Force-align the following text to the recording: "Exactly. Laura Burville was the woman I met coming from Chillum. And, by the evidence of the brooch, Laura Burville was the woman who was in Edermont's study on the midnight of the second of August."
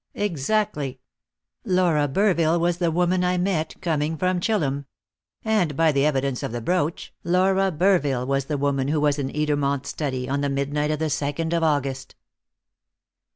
"Exactly. 0.15 0.99
Laura 1.63 2.07
Burville 2.07 2.59
was 2.59 2.77
the 2.79 2.89
woman 2.89 3.23
I 3.23 3.37
met 3.37 3.75
coming 3.81 4.17
from 4.17 4.39
Chillum. 4.39 4.85
And, 5.45 5.75
by 5.77 5.91
the 5.91 6.07
evidence 6.07 6.41
of 6.41 6.51
the 6.51 6.59
brooch, 6.59 7.13
Laura 7.23 7.71
Burville 7.71 8.25
was 8.25 8.45
the 8.45 8.57
woman 8.57 8.87
who 8.87 8.99
was 8.99 9.19
in 9.19 9.29
Edermont's 9.29 9.89
study 9.89 10.27
on 10.27 10.41
the 10.41 10.49
midnight 10.49 10.89
of 10.89 10.97
the 10.97 11.11
second 11.11 11.53
of 11.53 11.61
August." 11.61 12.15